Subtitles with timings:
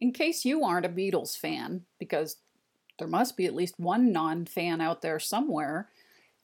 [0.00, 2.36] In case you aren't a Beatles fan, because
[2.98, 5.88] there must be at least one non fan out there somewhere,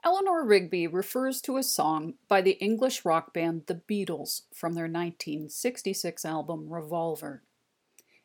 [0.05, 4.85] Eleanor Rigby refers to a song by the English rock band The Beatles from their
[4.85, 7.43] 1966 album Revolver.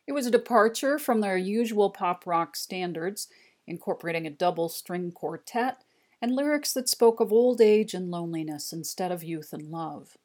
[0.08, 3.28] It was a departure from their usual pop rock standards,
[3.68, 5.84] incorporating a double string quartet
[6.22, 10.18] and lyrics that spoke of old age and loneliness instead of youth and love.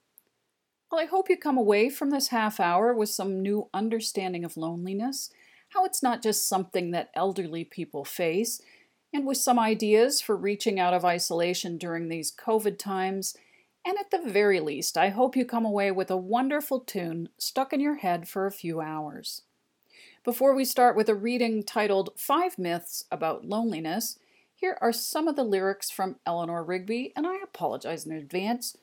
[0.93, 4.59] Well, I hope you come away from this half hour with some new understanding of
[4.59, 5.31] loneliness,
[5.71, 8.61] how it's not just something that elderly people face,
[9.11, 13.35] and with some ideas for reaching out of isolation during these COVID times.
[13.87, 17.73] And at the very least, I hope you come away with a wonderful tune stuck
[17.73, 19.45] in your head for a few hours.
[20.25, 24.19] Before we start with a reading titled Five Myths About Loneliness,
[24.55, 28.77] here are some of the lyrics from Eleanor Rigby, and I apologize in advance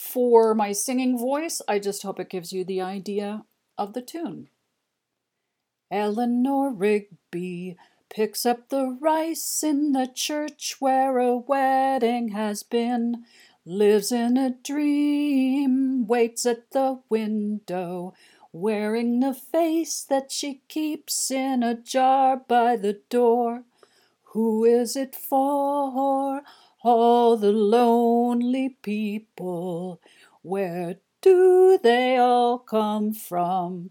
[0.00, 3.44] for my singing voice, I just hope it gives you the idea
[3.76, 4.48] of the tune.
[5.90, 7.76] Eleanor Rigby
[8.08, 13.24] picks up the rice in the church where a wedding has been,
[13.66, 18.14] lives in a dream, waits at the window,
[18.52, 23.64] wearing the face that she keeps in a jar by the door.
[24.32, 26.42] Who is it for?
[26.82, 30.00] All the lonely people.
[30.40, 33.90] Where do they all come from?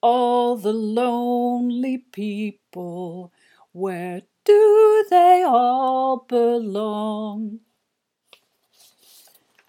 [0.00, 3.30] All the lonely people.
[3.72, 7.60] Where do they all belong?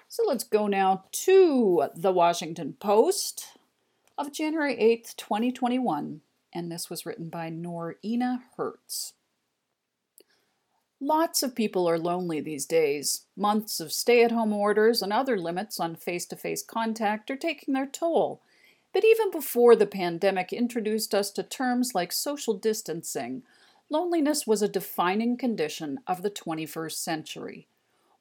[0.07, 3.47] So let's go now to the Washington Post
[4.17, 6.21] of January 8th, 2021.
[6.53, 9.11] And this was written by Noreena Hertz.
[11.07, 13.27] Lots of people are lonely these days.
[13.37, 17.35] Months of stay at home orders and other limits on face to face contact are
[17.35, 18.41] taking their toll.
[18.91, 23.43] But even before the pandemic introduced us to terms like social distancing,
[23.87, 27.67] loneliness was a defining condition of the 21st century.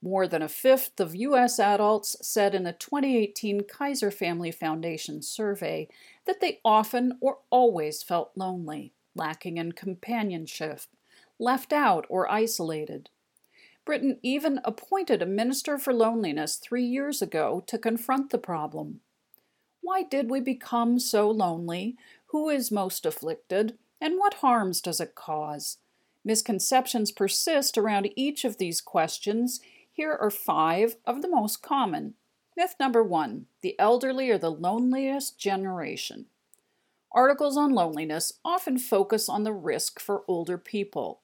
[0.03, 1.59] More than a fifth of U.S.
[1.59, 5.89] adults said in a 2018 Kaiser Family Foundation survey
[6.27, 10.83] that they often or always felt lonely, lacking in companionship,
[11.39, 13.11] left out, or isolated.
[13.85, 19.01] Britain even appointed a minister for loneliness three years ago to confront the problem.
[19.83, 21.97] Why did we become so lonely?
[22.29, 23.77] Who is most afflicted?
[24.01, 25.79] And what harms does it cause?
[26.25, 29.61] Misconceptions persist around each of these questions.
[29.93, 32.15] Here are five of the most common.
[32.57, 36.27] Myth number one the elderly are the loneliest generation.
[37.13, 41.21] Articles on loneliness often focus on the risk for older people.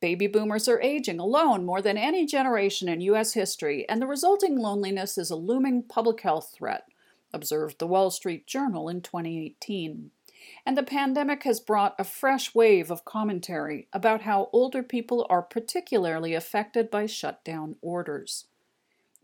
[0.00, 3.32] Baby boomers are aging alone more than any generation in U.S.
[3.32, 6.84] history, and the resulting loneliness is a looming public health threat,
[7.32, 10.12] observed the Wall Street Journal in 2018.
[10.64, 15.42] And the pandemic has brought a fresh wave of commentary about how older people are
[15.42, 18.46] particularly affected by shutdown orders.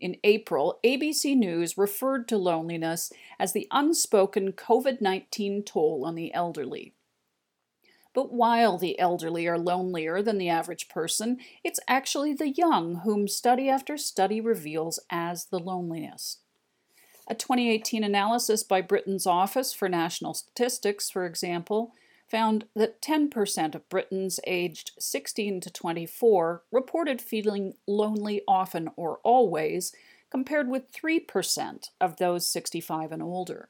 [0.01, 6.33] In April, ABC News referred to loneliness as the unspoken COVID 19 toll on the
[6.33, 6.94] elderly.
[8.15, 13.27] But while the elderly are lonelier than the average person, it's actually the young whom
[13.27, 16.39] study after study reveals as the loneliest.
[17.27, 21.93] A 2018 analysis by Britain's Office for National Statistics, for example,
[22.29, 29.93] found that 10% of Britons aged 16 to 24 reported feeling lonely often or always,
[30.31, 33.69] compared with 3% of those 65 and older.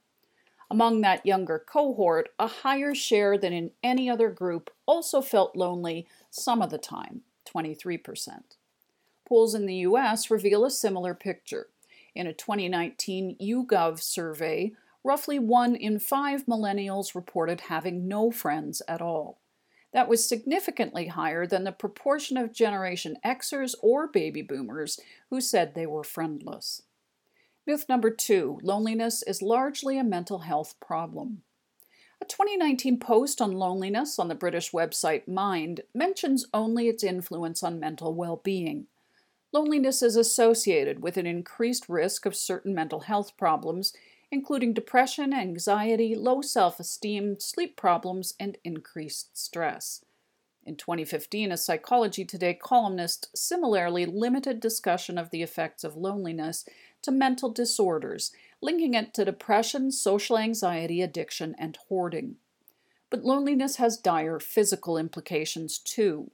[0.69, 6.07] Among that younger cohort, a higher share than in any other group also felt lonely
[6.31, 8.57] some of the time, 23%.
[9.27, 11.67] Polls in the US reveal a similar picture.
[12.13, 14.71] In a 2019 YouGov survey,
[15.03, 19.39] roughly one in five millennials reported having no friends at all.
[19.93, 24.99] That was significantly higher than the proportion of Generation Xers or baby boomers
[25.29, 26.81] who said they were friendless.
[27.67, 31.41] Myth number two loneliness is largely a mental health problem.
[32.21, 37.79] A 2019 post on loneliness on the British website Mind mentions only its influence on
[37.79, 38.85] mental well being.
[39.51, 43.93] Loneliness is associated with an increased risk of certain mental health problems,
[44.29, 50.04] including depression, anxiety, low self esteem, sleep problems, and increased stress.
[50.65, 56.65] In 2015, a Psychology Today columnist similarly limited discussion of the effects of loneliness
[57.03, 58.31] to mental disorders,
[58.63, 62.37] linking it to depression, social anxiety, addiction, and hoarding.
[63.11, 66.31] But loneliness has dire physical implications too.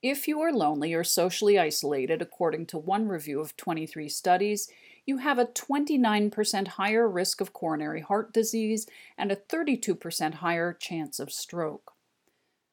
[0.00, 4.68] If you are lonely or socially isolated, according to one review of 23 studies,
[5.06, 8.86] you have a 29% higher risk of coronary heart disease
[9.18, 11.91] and a 32% higher chance of stroke.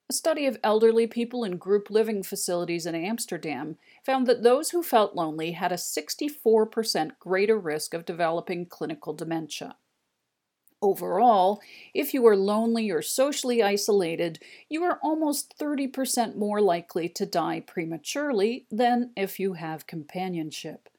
[0.09, 4.81] A study of elderly people in group living facilities in Amsterdam found that those who
[4.81, 9.75] felt lonely had a 64% greater risk of developing clinical dementia.
[10.81, 11.61] Overall,
[11.93, 17.59] if you are lonely or socially isolated, you are almost 30% more likely to die
[17.59, 20.89] prematurely than if you have companionship.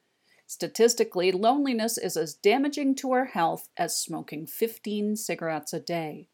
[0.47, 6.29] Statistically, loneliness is as damaging to our health as smoking 15 cigarettes a day.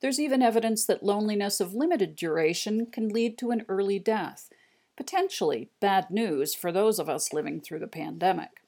[0.00, 4.50] There's even evidence that loneliness of limited duration can lead to an early death,
[4.96, 8.62] potentially bad news for those of us living through the pandemic.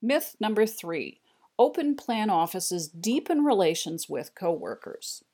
[0.00, 1.20] Myth number three
[1.58, 5.24] Open plan offices deepen relations with coworkers.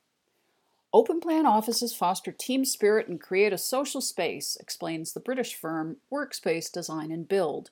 [0.91, 5.99] Open plan offices foster team spirit and create a social space, explains the British firm
[6.11, 7.69] Workspace Design and Build,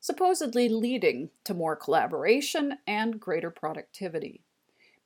[0.00, 4.42] supposedly leading to more collaboration and greater productivity.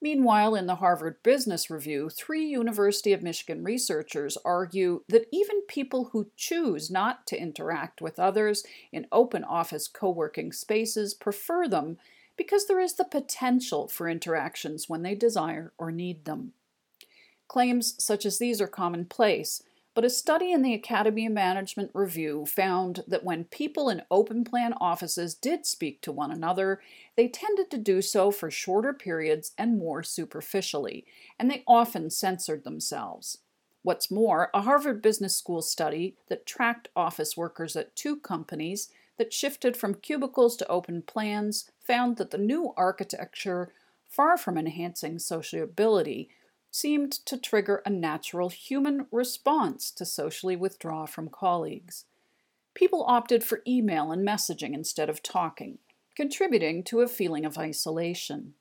[0.01, 6.11] Meanwhile, in the Harvard Business Review, three University of Michigan researchers argue that even people
[6.13, 11.99] who choose not to interact with others in open office co working spaces prefer them
[12.37, 16.53] because there is the potential for interactions when they desire or need them.
[17.49, 19.63] Claims such as these are commonplace,
[19.99, 24.45] but a study in the Academy of Management Review found that when people in open
[24.45, 26.81] plan offices did speak to one another,
[27.17, 31.05] they tended to do so for shorter periods and more superficially,
[31.37, 33.39] and they often censored themselves.
[33.83, 39.33] What's more, a Harvard Business School study that tracked office workers at two companies that
[39.33, 43.73] shifted from cubicles to open plans found that the new architecture,
[44.09, 46.31] far from enhancing sociability,
[46.79, 52.05] seemed to trigger a natural human response to socially withdraw from colleagues.
[52.75, 55.79] People opted for email and messaging instead of talking,
[56.15, 58.55] contributing to a feeling of isolation.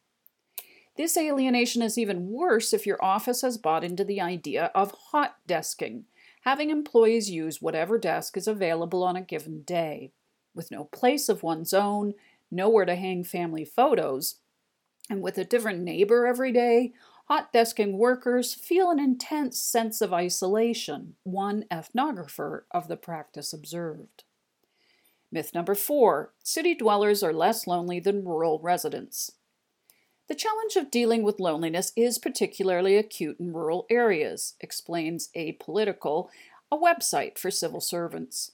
[0.96, 5.36] This alienation is even worse if your office has bought into the idea of hot
[5.48, 6.06] desking,
[6.42, 10.12] having employees use whatever desk is available on a given day
[10.56, 12.16] with no place of one's own,
[12.50, 14.38] nowhere to hang family photos,
[15.08, 16.94] and with a different neighbor every day,
[17.28, 24.24] hot desking workers feel an intense sense of isolation, one ethnographer of the practice observed.
[25.30, 29.32] Myth number four city dwellers are less lonely than rural residents.
[30.30, 36.30] The challenge of dealing with loneliness is particularly acute in rural areas, explains Apolitical,
[36.72, 38.52] a website for civil servants.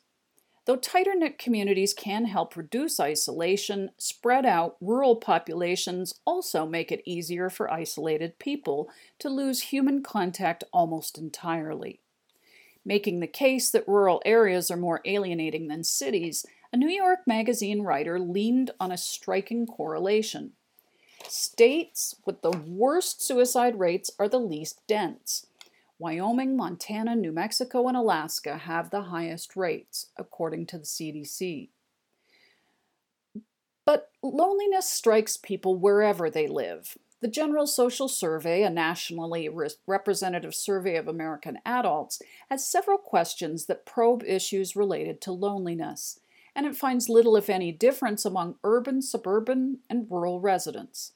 [0.66, 7.04] Though tighter knit communities can help reduce isolation, spread out rural populations also make it
[7.06, 8.90] easier for isolated people
[9.20, 12.00] to lose human contact almost entirely.
[12.86, 17.82] Making the case that rural areas are more alienating than cities, a New York Magazine
[17.82, 20.54] writer leaned on a striking correlation.
[21.28, 25.46] States with the worst suicide rates are the least dense.
[26.00, 31.70] Wyoming, Montana, New Mexico, and Alaska have the highest rates, according to the CDC.
[33.86, 36.98] But loneliness strikes people wherever they live.
[37.22, 43.66] The General Social Survey, a nationally re- representative survey of American adults, has several questions
[43.68, 46.20] that probe issues related to loneliness,
[46.56, 51.14] and it finds little, if any, difference among urban, suburban, and rural residents.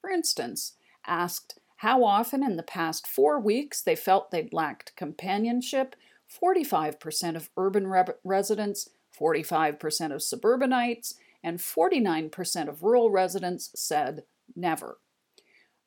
[0.00, 0.74] For instance,
[1.06, 5.94] asked how often in the past four weeks they felt they'd lacked companionship,
[6.28, 14.24] 45% of urban re- residents, 45% of suburbanites, and 49% of rural residents said
[14.56, 14.98] never.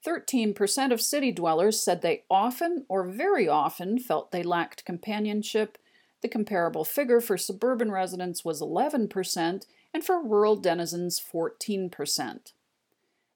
[0.05, 5.77] 13% of city dwellers said they often or very often felt they lacked companionship.
[6.21, 12.53] The comparable figure for suburban residents was 11%, and for rural denizens, 14%.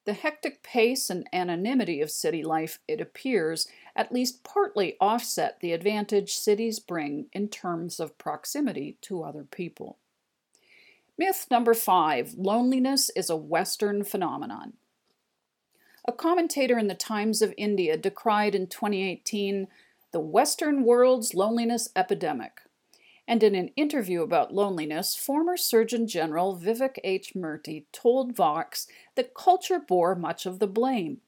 [0.05, 5.74] The hectic pace and anonymity of city life, it appears, at least partly offset the
[5.74, 9.97] advantage cities bring in terms of proximity to other people.
[11.17, 14.74] Myth number five loneliness is a Western phenomenon.
[16.07, 19.67] A commentator in the Times of India decried in 2018
[20.12, 22.62] the Western world's loneliness epidemic
[23.27, 27.34] and in an interview about loneliness, former Surgeon General Vivek H.
[27.36, 31.22] Murthy told Vox that culture bore much of the blame.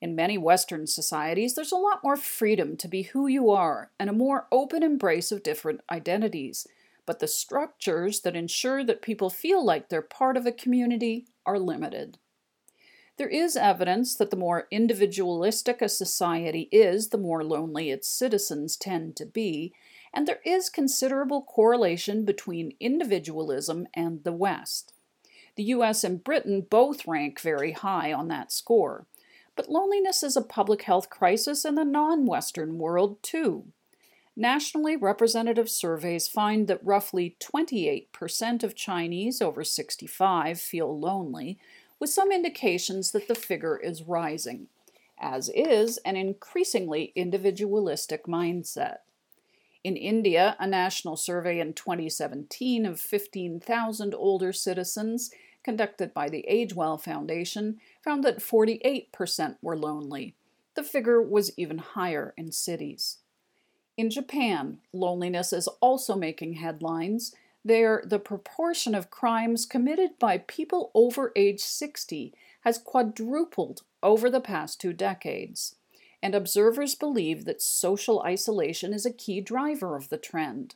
[0.00, 4.08] In many Western societies, there's a lot more freedom to be who you are and
[4.08, 6.66] a more open embrace of different identities,
[7.04, 11.58] but the structures that ensure that people feel like they're part of a community are
[11.58, 12.18] limited.
[13.16, 18.76] There is evidence that the more individualistic a society is, the more lonely its citizens
[18.76, 19.74] tend to be,
[20.12, 24.92] and there is considerable correlation between individualism and the West.
[25.56, 29.06] The US and Britain both rank very high on that score.
[29.56, 33.64] But loneliness is a public health crisis in the non Western world, too.
[34.36, 41.58] Nationally representative surveys find that roughly 28% of Chinese over 65 feel lonely,
[41.98, 44.68] with some indications that the figure is rising,
[45.18, 48.98] as is an increasingly individualistic mindset.
[49.84, 55.30] In India, a national survey in 2017 of 15,000 older citizens,
[55.62, 60.34] conducted by the AgeWell Foundation, found that 48% were lonely.
[60.74, 63.18] The figure was even higher in cities.
[63.96, 67.34] In Japan, loneliness is also making headlines.
[67.64, 74.40] There, the proportion of crimes committed by people over age 60 has quadrupled over the
[74.40, 75.74] past two decades,
[76.22, 80.74] and observers believe that social isolation is a key driver of the trend.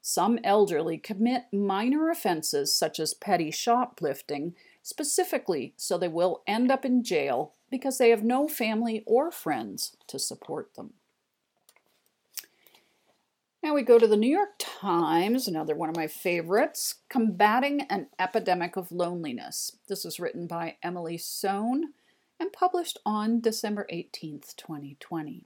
[0.00, 6.84] Some elderly commit minor offenses such as petty shoplifting specifically so they will end up
[6.84, 10.94] in jail because they have no family or friends to support them.
[13.62, 18.06] Now we go to the New York Times, another one of my favorites Combating an
[18.18, 19.76] Epidemic of Loneliness.
[19.88, 21.92] This is written by Emily Sohn
[22.40, 25.44] and published on December 18th, 2020.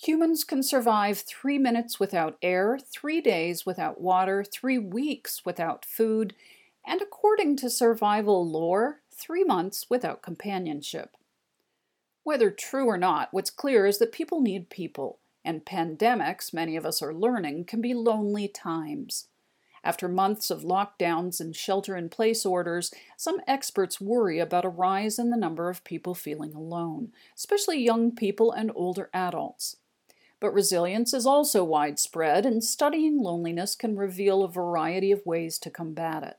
[0.00, 6.34] Humans can survive three minutes without air, three days without water, three weeks without food,
[6.86, 11.16] and according to survival lore, three months without companionship.
[12.22, 16.84] Whether true or not, what's clear is that people need people and pandemics, many of
[16.84, 19.28] us are learning, can be lonely times.
[19.88, 25.18] After months of lockdowns and shelter in place orders, some experts worry about a rise
[25.18, 29.76] in the number of people feeling alone, especially young people and older adults.
[30.40, 35.70] But resilience is also widespread, and studying loneliness can reveal a variety of ways to
[35.70, 36.36] combat it.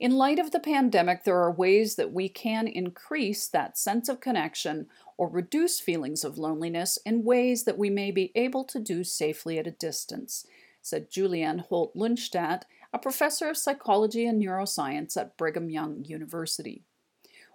[0.00, 4.20] In light of the pandemic, there are ways that we can increase that sense of
[4.20, 4.86] connection
[5.18, 9.58] or reduce feelings of loneliness in ways that we may be able to do safely
[9.58, 10.46] at a distance,
[10.82, 12.62] said Julianne Holt Lunstad,
[12.92, 16.82] a professor of psychology and neuroscience at Brigham Young University.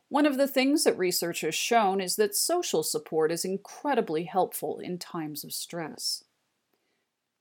[0.10, 4.80] One of the things that research has shown is that social support is incredibly helpful
[4.80, 6.24] in times of stress.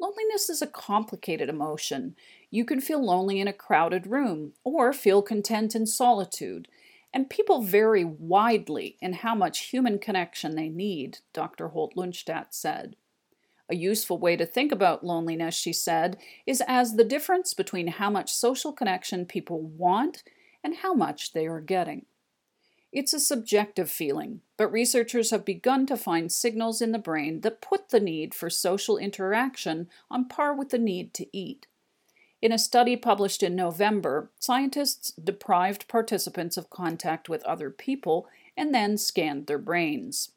[0.00, 2.16] Loneliness is a complicated emotion.
[2.50, 6.68] You can feel lonely in a crowded room or feel content in solitude,
[7.14, 11.68] and people vary widely in how much human connection they need, Dr.
[11.68, 12.96] Holt Lunstad said.
[13.68, 18.10] A useful way to think about loneliness, she said, is as the difference between how
[18.10, 20.22] much social connection people want
[20.62, 22.06] and how much they are getting.
[22.92, 27.60] It's a subjective feeling, but researchers have begun to find signals in the brain that
[27.60, 31.66] put the need for social interaction on par with the need to eat.
[32.40, 38.74] In a study published in November, scientists deprived participants of contact with other people and
[38.74, 40.30] then scanned their brains.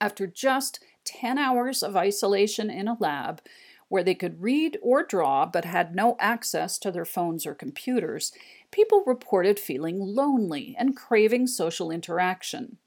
[0.00, 3.42] After just 10 hours of isolation in a lab,
[3.88, 8.32] where they could read or draw but had no access to their phones or computers,
[8.70, 12.78] people reported feeling lonely and craving social interaction.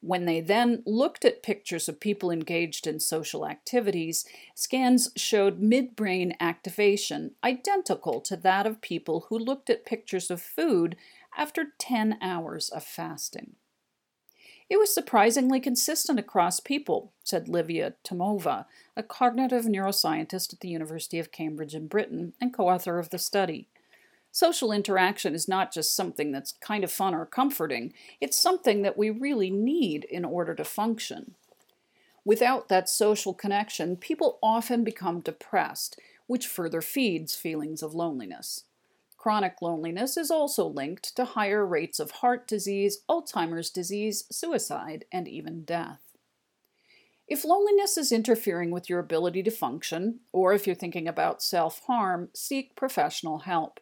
[0.00, 6.34] When they then looked at pictures of people engaged in social activities, scans showed midbrain
[6.40, 10.96] activation identical to that of people who looked at pictures of food
[11.36, 13.54] after 10 hours of fasting.
[14.72, 18.64] It was surprisingly consistent across people, said Livia Tomova,
[18.96, 23.18] a cognitive neuroscientist at the University of Cambridge in Britain and co author of the
[23.18, 23.68] study.
[24.30, 28.96] Social interaction is not just something that's kind of fun or comforting, it's something that
[28.96, 31.34] we really need in order to function.
[32.24, 38.64] Without that social connection, people often become depressed, which further feeds feelings of loneliness.
[39.22, 45.28] Chronic loneliness is also linked to higher rates of heart disease, Alzheimer's disease, suicide, and
[45.28, 46.00] even death.
[47.28, 51.82] If loneliness is interfering with your ability to function, or if you're thinking about self
[51.86, 53.78] harm, seek professional help.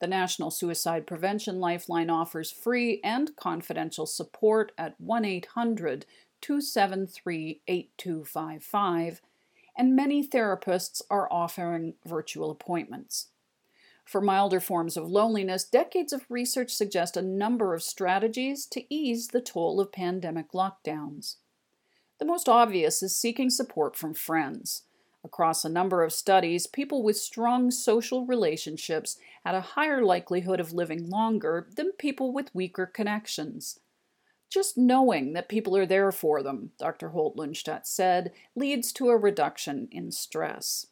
[0.00, 6.06] The National Suicide Prevention Lifeline offers free and confidential support at 1 800
[6.40, 9.20] 273 8255,
[9.76, 13.30] and many therapists are offering virtual appointments.
[14.06, 19.28] For milder forms of loneliness, decades of research suggest a number of strategies to ease
[19.28, 21.36] the toll of pandemic lockdowns.
[22.20, 24.84] The most obvious is seeking support from friends.
[25.24, 30.72] Across a number of studies, people with strong social relationships had a higher likelihood of
[30.72, 33.80] living longer than people with weaker connections.
[34.48, 37.08] Just knowing that people are there for them, Dr.
[37.08, 40.86] Holt Lunstad said, leads to a reduction in stress.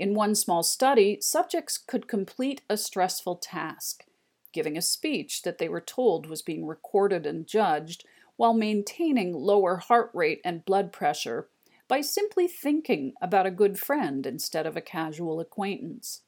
[0.00, 4.06] In one small study, subjects could complete a stressful task.
[4.52, 8.04] giving a speech that they were told was being recorded and judged,
[8.36, 11.50] while maintaining lower heart rate and blood pressure
[11.86, 16.22] by simply thinking about a good friend instead of a casual acquaintance.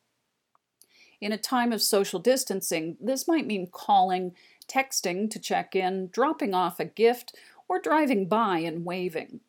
[1.19, 4.37] In a time of social distancing, this might mean calling,
[4.69, 7.35] texting to check in, dropping off a gift,
[7.69, 9.41] or driving by and waving.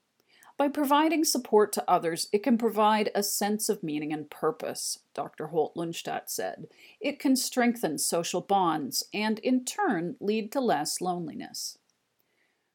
[0.56, 5.48] By providing support to others, it can provide a sense of meaning and purpose, Dr.
[5.48, 6.68] Holt Lunstad said.
[7.02, 11.80] It can strengthen social bonds and, in turn, lead to less loneliness.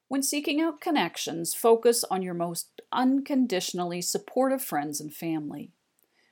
[0.08, 5.72] When seeking out connections, focus on your most unconditionally supportive friends and family.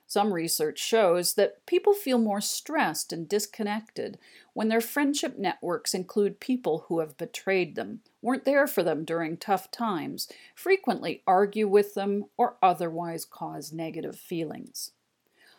[0.09, 4.17] Some research shows that people feel more stressed and disconnected
[4.53, 9.35] when their friendship networks include people who have betrayed them, weren't there for them during
[9.35, 14.91] tough times, frequently argue with them, or otherwise cause negative feelings.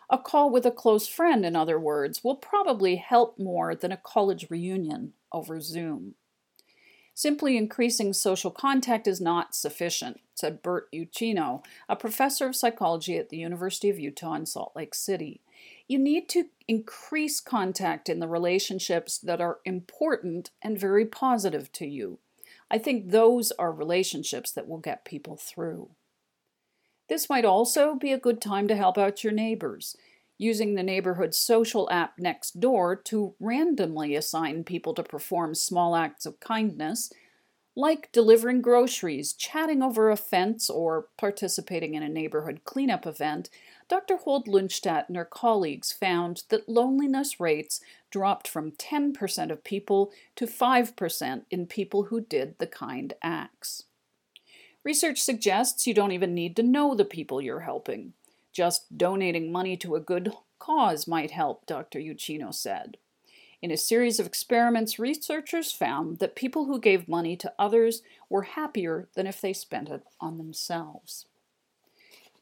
[0.09, 3.99] A call with a close friend, in other words, will probably help more than a
[3.99, 6.15] college reunion over Zoom.
[7.19, 13.29] Simply increasing social contact is not sufficient, said Bert Uchino, a professor of psychology at
[13.29, 15.41] the University of Utah in Salt Lake City.
[15.89, 21.89] You need to increase contact in the relationships that are important and very positive to
[21.89, 22.21] you.
[22.71, 25.91] I think those are relationships that will get people through.
[27.09, 29.97] This might also be a good time to help out your neighbors
[30.39, 36.41] using the neighborhood social app Nextdoor to randomly assign people to perform small acts of
[36.41, 37.13] kindness,
[37.75, 43.51] like delivering groceries, chatting over a fence, or participating in a neighborhood cleanup event,
[43.89, 44.17] Dr.
[44.17, 47.81] Holt Lunstad and her colleagues found that loneliness rates
[48.11, 53.85] dropped from 10% of people to 5% in people who did the kind acts.
[54.85, 58.13] Research suggests you don't even need to know the people you're helping.
[58.59, 62.01] Just donating money to a good cause might help, Dr.
[62.01, 62.97] Uchino said.
[63.63, 68.43] In a series of experiments, researchers found that people who gave money to others were
[68.43, 71.27] happier than if they spent it on themselves.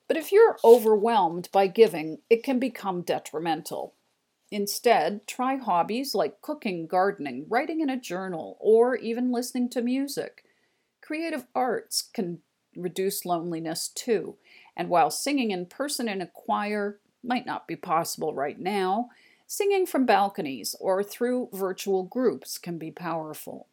[0.09, 3.93] But if you're overwhelmed by giving, it can become detrimental.
[4.51, 10.45] Instead, try hobbies like cooking, gardening, writing in a journal, or even listening to music.
[11.03, 12.39] Creative arts can
[12.75, 14.37] reduce loneliness too,
[14.77, 19.09] and while singing in person in a choir might not be possible right now,
[19.47, 23.69] singing from balconies or through virtual groups can be powerful.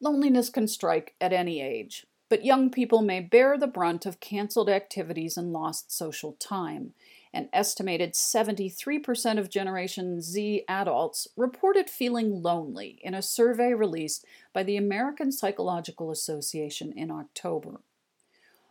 [0.00, 4.68] Loneliness can strike at any age, but young people may bear the brunt of canceled
[4.68, 6.92] activities and lost social time.
[7.32, 14.62] An estimated 73% of Generation Z adults reported feeling lonely in a survey released by
[14.62, 17.80] the American Psychological Association in October.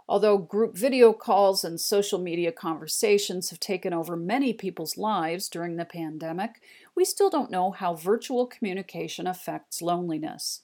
[0.07, 5.75] Although group video calls and social media conversations have taken over many people's lives during
[5.75, 6.61] the pandemic,
[6.95, 10.61] we still don't know how virtual communication affects loneliness.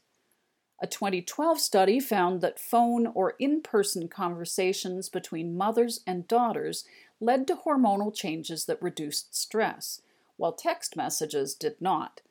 [0.79, 6.85] A 2012 study found that phone or in person conversations between mothers and daughters
[7.19, 10.01] led to hormonal changes that reduced stress,
[10.35, 12.21] while text messages did not.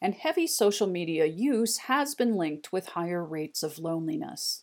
[0.00, 4.62] And heavy social media use has been linked with higher rates of loneliness.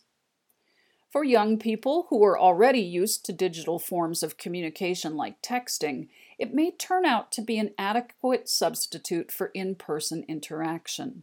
[1.14, 6.08] For young people who are already used to digital forms of communication like texting,
[6.40, 11.22] it may turn out to be an adequate substitute for in person interaction.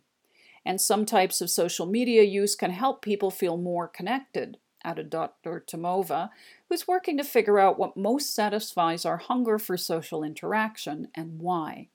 [0.66, 5.62] And some types of social media use can help people feel more connected, added Dr.
[5.68, 6.30] Tomova,
[6.70, 11.90] who's working to figure out what most satisfies our hunger for social interaction and why.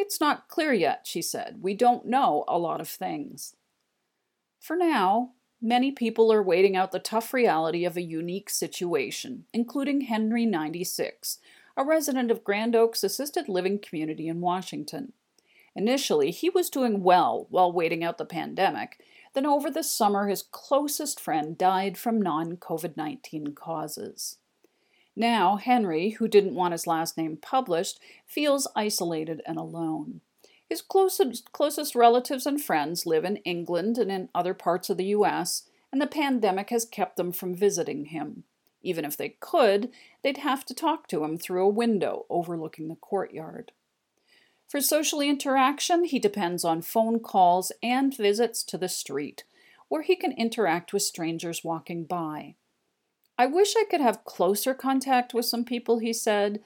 [0.00, 1.60] It's not clear yet, she said.
[1.62, 3.54] We don't know a lot of things.
[4.58, 5.30] For now,
[5.62, 11.38] Many people are waiting out the tough reality of a unique situation, including Henry 96,
[11.76, 15.12] a resident of Grand Oaks Assisted Living Community in Washington.
[15.76, 19.04] Initially, he was doing well while waiting out the pandemic.
[19.34, 24.38] Then, over the summer, his closest friend died from non COVID 19 causes.
[25.14, 30.22] Now, Henry, who didn't want his last name published, feels isolated and alone.
[30.70, 35.06] His closest, closest relatives and friends live in England and in other parts of the
[35.06, 38.44] U.S., and the pandemic has kept them from visiting him.
[38.80, 39.90] Even if they could,
[40.22, 43.72] they'd have to talk to him through a window overlooking the courtyard.
[44.68, 49.42] For social interaction, he depends on phone calls and visits to the street,
[49.88, 52.54] where he can interact with strangers walking by.
[53.36, 56.60] I wish I could have closer contact with some people, he said.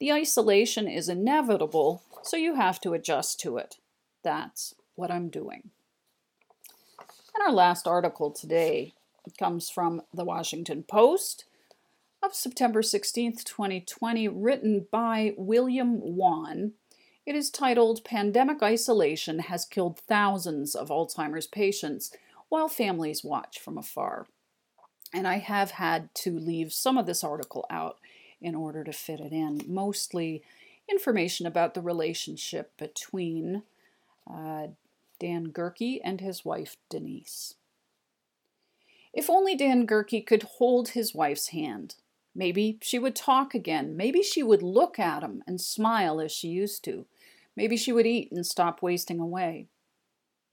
[0.00, 3.76] The isolation is inevitable, so you have to adjust to it.
[4.24, 5.70] That's what I'm doing.
[7.34, 8.94] And our last article today
[9.38, 11.44] comes from the Washington Post
[12.22, 16.72] of September 16th, 2020, written by William Wan.
[17.26, 22.10] It is titled Pandemic Isolation Has Killed Thousands of Alzheimer's Patients
[22.48, 24.26] While Families Watch from Afar.
[25.12, 27.98] And I have had to leave some of this article out
[28.40, 30.42] in order to fit it in, mostly
[30.90, 33.62] information about the relationship between
[34.28, 34.68] uh,
[35.18, 37.54] Dan Gehrke and his wife Denise.
[39.12, 41.96] If only Dan Gehrke could hold his wife's hand.
[42.34, 43.96] Maybe she would talk again.
[43.96, 47.06] Maybe she would look at him and smile as she used to.
[47.56, 49.66] Maybe she would eat and stop wasting away.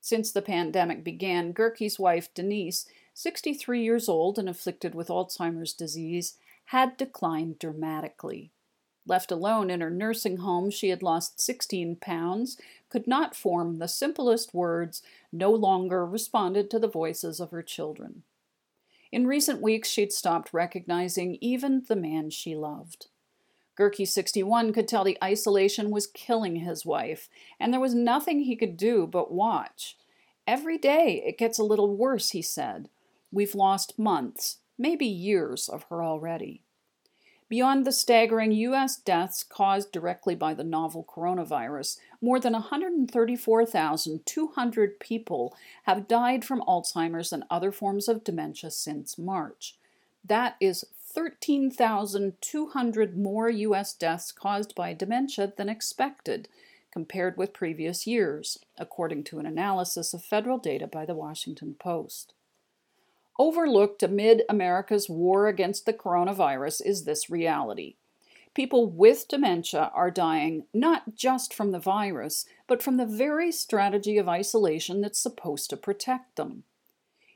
[0.01, 6.35] Since the pandemic began, Gehrke's wife, Denise, 63 years old and afflicted with Alzheimer's disease,
[6.67, 8.51] had declined dramatically.
[9.05, 12.57] Left alone in her nursing home, she had lost 16 pounds,
[12.89, 15.01] could not form the simplest words,
[15.31, 18.23] no longer responded to the voices of her children.
[19.11, 23.07] In recent weeks, she'd stopped recognizing even the man she loved.
[23.79, 28.57] Gehrke 61 could tell the isolation was killing his wife, and there was nothing he
[28.57, 29.95] could do but watch.
[30.45, 32.89] Every day it gets a little worse, he said.
[33.31, 36.61] We've lost months, maybe years of her already.
[37.49, 38.97] Beyond the staggering U.S.
[38.97, 47.31] deaths caused directly by the novel coronavirus, more than 134,200 people have died from Alzheimer's
[47.31, 49.77] and other forms of dementia since March.
[50.25, 53.93] That is 13,200 more U.S.
[53.93, 56.49] deaths caused by dementia than expected,
[56.91, 62.33] compared with previous years, according to an analysis of federal data by the Washington Post.
[63.39, 67.95] Overlooked amid America's war against the coronavirus is this reality.
[68.55, 74.17] People with dementia are dying not just from the virus, but from the very strategy
[74.17, 76.63] of isolation that's supposed to protect them.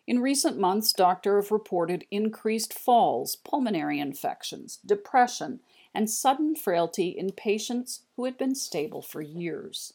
[0.07, 5.59] In recent months, doctors have reported increased falls, pulmonary infections, depression,
[5.93, 9.93] and sudden frailty in patients who had been stable for years.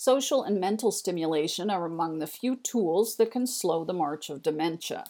[0.00, 4.44] Social and mental stimulation are among the few tools that can slow the march of
[4.44, 5.06] dementia.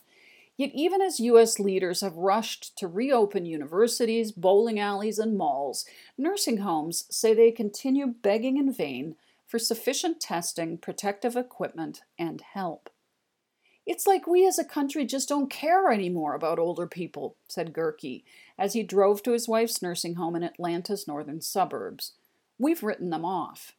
[0.57, 1.59] Yet, even as U.S.
[1.59, 5.85] leaders have rushed to reopen universities, bowling alleys, and malls,
[6.17, 12.89] nursing homes say they continue begging in vain for sufficient testing, protective equipment, and help.
[13.85, 18.23] It's like we as a country just don't care anymore about older people, said Gehrke
[18.59, 22.15] as he drove to his wife's nursing home in Atlanta's northern suburbs.
[22.59, 23.75] We've written them off.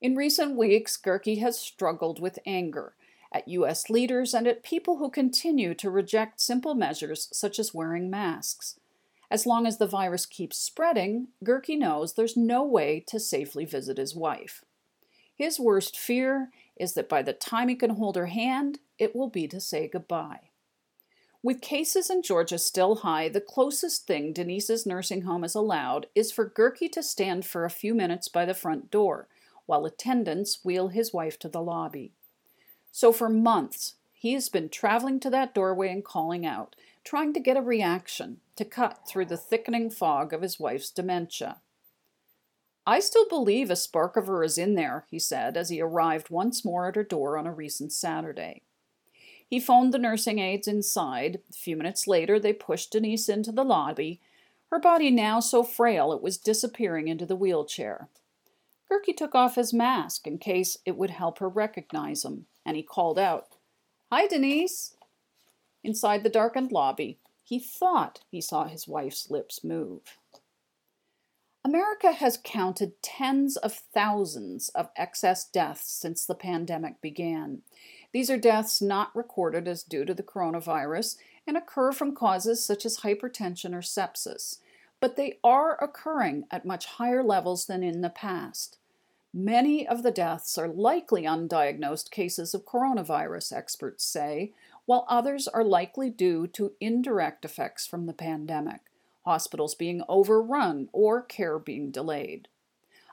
[0.00, 2.94] In recent weeks, Gehrke has struggled with anger
[3.32, 3.90] at U.S.
[3.90, 8.78] leaders and at people who continue to reject simple measures such as wearing masks.
[9.30, 13.98] As long as the virus keeps spreading, Gehrke knows there's no way to safely visit
[13.98, 14.64] his wife.
[15.34, 19.28] His worst fear is that by the time he can hold her hand, it will
[19.28, 20.50] be to say goodbye.
[21.42, 26.32] With cases in Georgia still high, the closest thing Denise's nursing home is allowed is
[26.32, 29.28] for Gehrke to stand for a few minutes by the front door
[29.68, 32.14] while attendants wheel his wife to the lobby.
[32.90, 37.40] So for months, he has been traveling to that doorway and calling out, trying to
[37.40, 41.60] get a reaction to cut through the thickening fog of his wife's dementia.
[42.86, 46.30] I still believe a spark of her is in there, he said as he arrived
[46.30, 48.62] once more at her door on a recent Saturday.
[49.46, 51.40] He phoned the nursing aides inside.
[51.50, 54.20] A few minutes later, they pushed Denise into the lobby,
[54.70, 58.08] her body now so frail it was disappearing into the wheelchair.
[58.90, 62.82] Gehrke took off his mask in case it would help her recognize him, and he
[62.82, 63.56] called out,
[64.10, 64.96] Hi, Denise!
[65.84, 70.00] Inside the darkened lobby, he thought he saw his wife's lips move.
[71.64, 77.62] America has counted tens of thousands of excess deaths since the pandemic began.
[78.12, 82.86] These are deaths not recorded as due to the coronavirus and occur from causes such
[82.86, 84.60] as hypertension or sepsis
[85.00, 88.77] but they are occurring at much higher levels than in the past.
[89.34, 94.54] Many of the deaths are likely undiagnosed cases of coronavirus, experts say,
[94.86, 98.80] while others are likely due to indirect effects from the pandemic,
[99.26, 102.48] hospitals being overrun or care being delayed.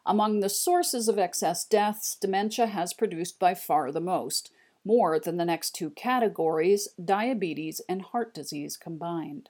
[0.06, 4.52] Among the sources of excess deaths, dementia has produced by far the most,
[4.86, 9.50] more than the next two categories, diabetes and heart disease combined.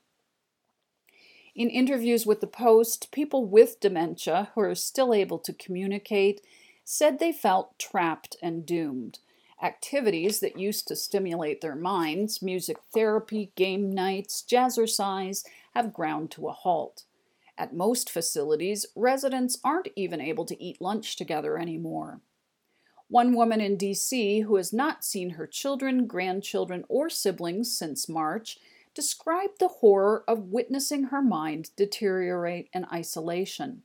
[1.56, 6.42] In interviews with the Post, people with dementia who are still able to communicate
[6.84, 9.20] said they felt trapped and doomed.
[9.64, 16.50] Activities that used to stimulate their minds, music therapy, game nights, jazzercise, have ground to
[16.50, 17.06] a halt.
[17.58, 22.20] At most facilities, residents aren't even able to eat lunch together anymore.
[23.08, 24.42] One woman in D.C.
[24.42, 28.60] who has not seen her children, grandchildren, or siblings since March
[28.96, 33.84] described the horror of witnessing her mind deteriorate in isolation.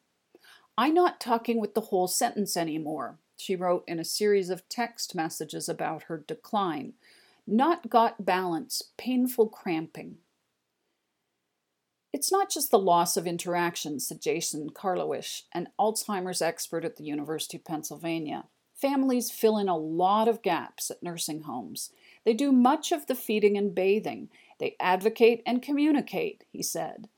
[0.78, 5.14] I'm not talking with the whole sentence anymore, she wrote in a series of text
[5.14, 6.92] messages about her decline.
[7.46, 10.18] Not got balance, painful cramping.
[12.12, 17.04] It's not just the loss of interaction, said Jason Karlawish, an Alzheimer's expert at the
[17.04, 18.44] University of Pennsylvania.
[18.74, 21.90] Families fill in a lot of gaps at nursing homes.
[22.24, 24.28] They do much of the feeding and bathing.
[24.60, 27.08] They advocate and communicate, he said.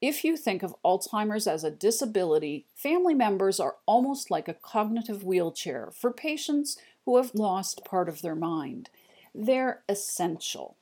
[0.00, 5.24] If you think of Alzheimer's as a disability, family members are almost like a cognitive
[5.24, 8.90] wheelchair for patients who have lost part of their mind.
[9.34, 10.76] They're essential.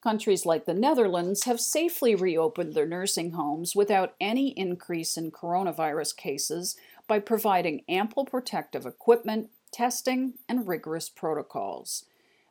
[0.00, 6.16] Countries like the Netherlands have safely reopened their nursing homes without any increase in coronavirus
[6.16, 12.04] cases by providing ample protective equipment, testing, and rigorous protocols.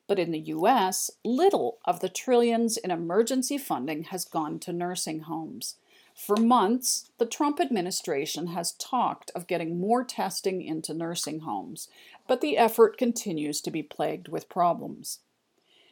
[0.07, 5.21] But in the US, little of the trillions in emergency funding has gone to nursing
[5.21, 5.75] homes.
[6.15, 11.89] For months, the Trump administration has talked of getting more testing into nursing homes,
[12.27, 15.19] but the effort continues to be plagued with problems.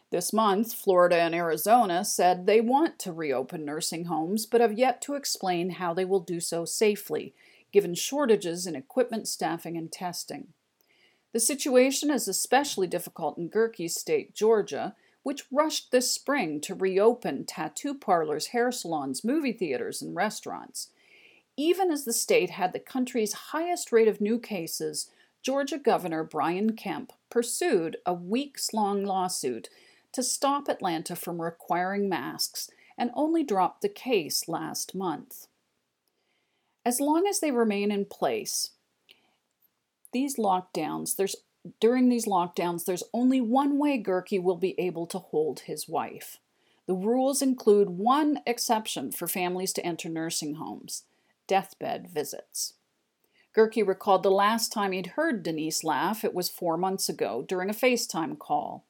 [0.10, 5.01] This month, Florida and Arizona said they want to reopen nursing homes, but have yet
[5.04, 7.34] to explain how they will do so safely,
[7.71, 10.54] given shortages in equipment, staffing, and testing.
[11.36, 17.43] The situation is especially difficult in Gehrke's state, Georgia, which rushed this spring to reopen
[17.43, 20.91] tattoo parlors, hair salons, movie theaters, and restaurants.
[21.58, 25.12] Even as the state had the country's highest rate of new cases,
[25.43, 29.67] Georgia Governor Brian Kemp pursued a weeks long lawsuit
[30.13, 35.48] to stop Atlanta from requiring masks and only dropped the case last month.
[36.86, 38.71] As long as they remain in place,
[40.15, 41.36] these lockdowns, there's
[41.82, 46.38] during these lockdowns, there's only one way Gehrke will be able to hold his wife.
[46.88, 51.04] The rules include one exception for families to enter nursing homes
[51.47, 52.75] deathbed visits.
[53.54, 57.69] Gehrke recalled the last time he'd heard Denise laugh, it was four months ago, during
[57.69, 58.86] a FaceTime call.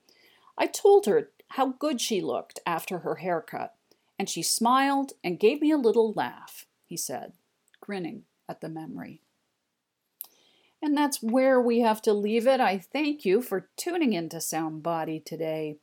[0.59, 3.73] I told her how good she looked after her haircut,
[4.19, 7.33] and she smiled and gave me a little laugh, he said,
[7.81, 9.21] grinning at the memory.
[10.85, 12.59] And that's where we have to leave it.
[12.59, 15.77] I thank you for tuning into Sound Body today.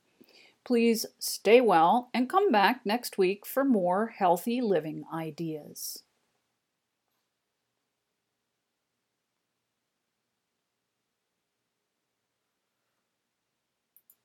[0.64, 6.04] Please stay well and come back next week for more healthy living ideas.